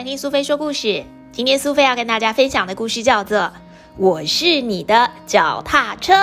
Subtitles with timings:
[0.00, 1.04] 欢听苏菲说故事。
[1.30, 3.38] 今天苏菲要跟大家分享的故事叫做
[3.98, 6.14] 《我是你的脚踏车》，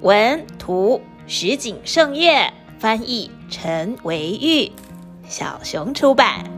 [0.00, 4.72] 文图石井胜月，翻译陈维玉，
[5.28, 6.50] 小熊出版。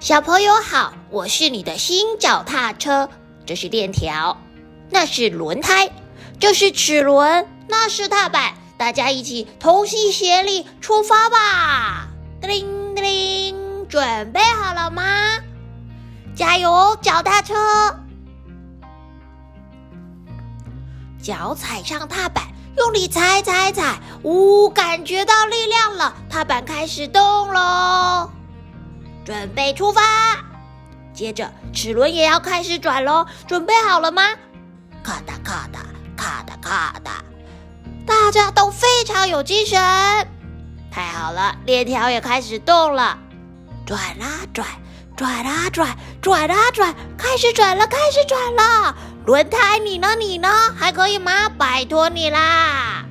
[0.00, 3.10] 小朋友好，我是你的新脚踏车，
[3.44, 4.40] 这是链条，
[4.88, 5.90] 那是轮胎，
[6.40, 8.54] 这是齿轮，那是踏板。
[8.78, 12.08] 大家一起同心协力出发吧！
[12.40, 15.02] 叮铃叮铃，准备好了吗？
[16.34, 17.54] 加油，脚踏车！
[21.22, 22.44] 脚踩上踏板，
[22.76, 28.30] 用力踩踩踩，呜，感觉到力量了，踏板开始动喽！
[29.24, 30.02] 准备出发！
[31.12, 34.22] 接着齿轮也要开始转喽，准备好了吗？
[35.02, 35.80] 咔哒咔哒，
[36.16, 37.24] 咔哒咔哒。
[38.06, 39.80] 大家都非常有精神，
[40.94, 41.56] 太好了！
[41.66, 43.18] 链条也开始动了，
[43.84, 44.64] 转啊转，
[45.16, 45.88] 转啊转，
[46.22, 48.94] 转啊转，开始转了，开始转了。
[49.26, 50.14] 轮胎，你呢？
[50.14, 50.48] 你呢？
[50.78, 51.48] 还可以吗？
[51.48, 53.04] 拜托你啦！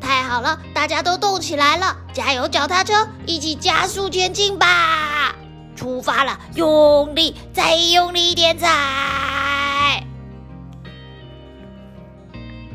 [0.00, 5.34] 太好了，大家都动起来了，加油，脚踏车，一起加速前进吧！
[5.76, 8.66] 出发了，用力，再用力一点踩。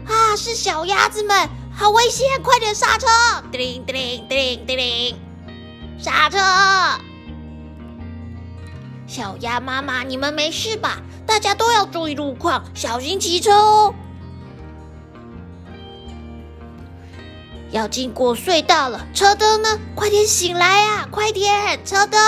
[0.05, 0.35] 啊！
[0.37, 2.27] 是小鸭子们，好危险！
[2.43, 3.07] 快点刹车！
[3.51, 5.15] 叮铃叮铃叮铃叮铃，
[5.99, 6.37] 刹车！
[9.07, 10.99] 小鸭妈妈，你们没事吧？
[11.25, 13.93] 大家都要注意路况，小心骑车哦。
[17.71, 19.79] 要经过隧道了，车灯呢？
[19.95, 21.07] 快点醒来呀！
[21.09, 22.19] 快点，车灯！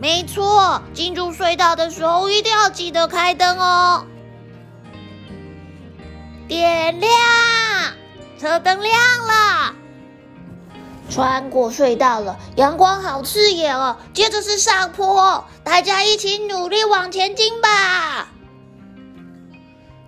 [0.00, 4.04] 没错，进入隧道的时候一定要记得开灯哦。
[6.48, 7.10] 点亮，
[8.40, 8.94] 车灯亮
[9.26, 9.74] 了。
[11.10, 13.96] 穿过隧道了，阳光好刺眼哦。
[14.14, 18.28] 接着是上坡，大家一起努力往前进吧。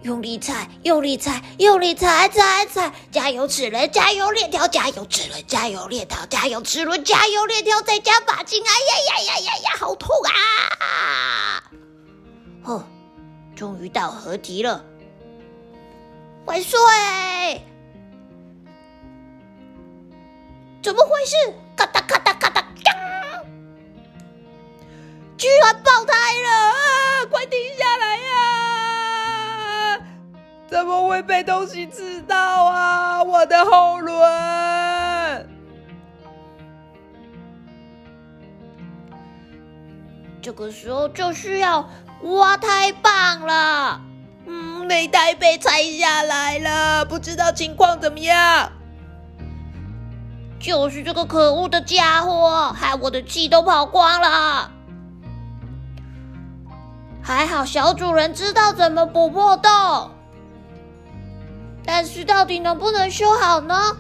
[0.03, 2.91] 用力踩，用力踩，用力踩踩踩！
[3.13, 8.63] 加油齿轮，加油链条，加油齿轮，加油链条，加油齿轮，加油链条，再加把劲！
[8.63, 11.63] 哎呀呀呀呀呀，好痛啊！
[12.65, 12.83] 哦，
[13.55, 14.83] 终于到合体了。
[16.51, 16.81] 快睡！
[20.83, 21.37] 怎么回事？
[21.77, 22.67] 咔哒咔哒咔哒，
[25.39, 26.13] 居然爆胎
[26.43, 26.51] 了！
[26.51, 27.25] 啊！
[27.31, 30.01] 快停下来呀！
[30.67, 33.23] 怎么会被东西刺到啊？
[33.23, 35.49] 我的后轮！
[40.43, 41.89] 这个时候就需要
[42.23, 44.10] 挖胎棒了。
[44.47, 48.73] 嗯内胎被拆下来了，不知道情况怎么样。
[50.59, 54.71] 就是这个可恶的家伙，害我的气都跑光了。
[57.23, 60.11] 还好小主人知道怎么补破洞，
[61.85, 63.97] 但是到底能不能修好呢？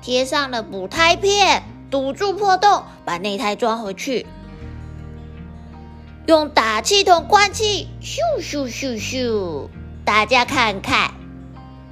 [0.00, 4.26] 贴上了补胎片，堵住破洞，把内胎装回去。
[6.26, 9.68] 用打气筒灌气，咻咻咻咻！
[10.04, 11.12] 大家看看，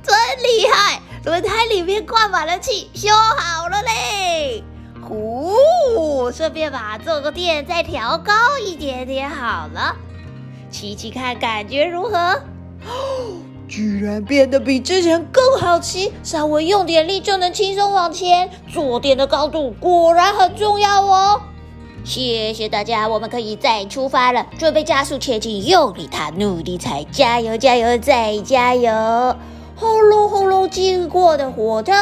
[0.03, 0.13] 真
[0.43, 1.01] 厉害！
[1.25, 4.65] 轮胎里面灌满了气，修好了嘞！
[5.01, 9.95] 呼，顺便把这个电再调高一点点，好了，
[10.69, 12.19] 骑骑看感觉如何？
[12.89, 18.51] 哦， 居然变得比之前更好骑，稍微用点力就能轻松往前。
[18.69, 21.41] 坐垫的高度果然很重要哦。
[22.05, 24.47] 谢谢大家，我们可以再出发了。
[24.59, 29.35] 准备加速前进，用力踏，努力踩，加油，加油，再加油！
[29.75, 31.93] 轰隆轰隆，经过的火车，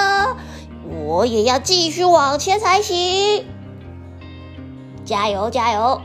[1.07, 3.47] 我也要继续往前才行。
[5.05, 6.03] 加油，加油！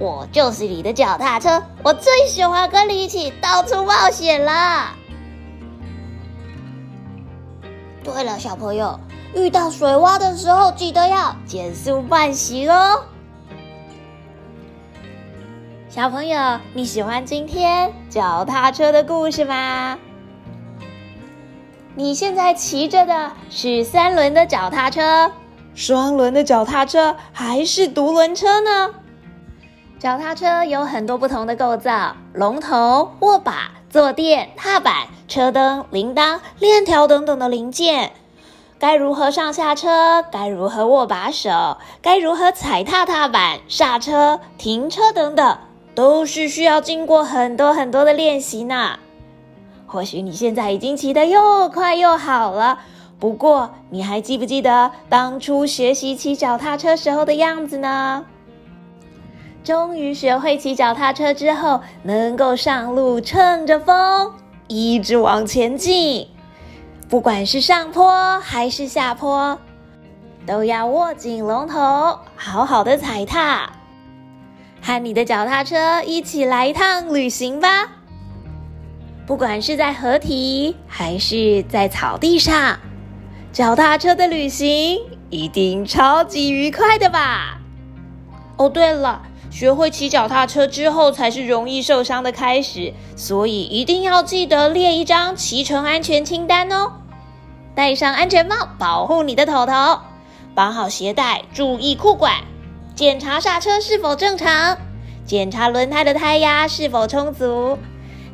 [0.00, 4.88] 我就是你的脚踏车，我最喜欢跟你一起到处冒险了。
[8.02, 8.98] 对了，小朋友，
[9.32, 13.04] 遇到水洼的时候，记得要减速慢行哦。
[15.94, 19.98] 小朋友，你喜欢今天脚踏车的故事吗？
[21.94, 25.30] 你现在骑着的是三轮的脚踏车、
[25.74, 28.94] 双轮的脚踏车，还是独轮车呢？
[29.98, 38.12] 脚踏车有很多不同的构造：龙头、握把、坐垫、踏板、车灯、铃铛、链条等等的零件。
[38.78, 40.24] 该如何上下车？
[40.32, 41.76] 该如何握把手？
[42.00, 45.58] 该如何踩踏踏板、刹车、停车等等？
[45.94, 48.98] 都是需要经过很多很多的练习呢。
[49.86, 52.78] 或许你现在已经骑得又快又好了，
[53.18, 58.24] 不过，你还记不记得当初学习骑脚踏车时候的样子呢？
[59.62, 64.32] 终于学会骑脚踏车之后，能够上路，乘着风，
[64.66, 66.26] 一直往前进。
[67.08, 69.56] 不管是上坡还是下坡，
[70.46, 73.70] 都要握紧龙头，好好的踩踏，
[74.82, 77.68] 和你的脚踏车一起来一趟旅行吧。
[79.24, 82.78] 不管是在河堤还是在草地上。
[83.52, 84.98] 脚踏车的旅行
[85.30, 87.58] 一定超级愉快的吧？
[88.56, 96.92] 哦，对了，学会骑脚踏车之后才是容易受伤的开始，所以一定要记得列一张骑乘安全清单哦。
[97.74, 100.00] 戴上安全帽，保护你的头头；
[100.54, 102.32] 绑好鞋带，注意裤管；
[102.94, 104.76] 检查刹车是否正常；
[105.24, 107.78] 检查轮胎的胎压是否充足；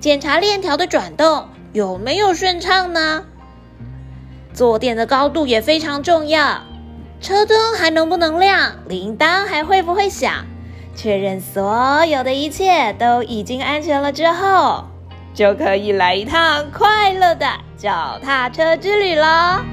[0.01, 3.25] 检查链条的转动有没有顺畅呢？
[4.53, 6.63] 坐垫的高度也非常重要，
[7.21, 10.45] 车灯还能不能亮，铃铛还会不会响？
[10.97, 14.85] 确认所有的一切都已经安全了之后，
[15.33, 17.47] 就可以来一趟快乐的
[17.77, 19.65] 脚踏车之旅了。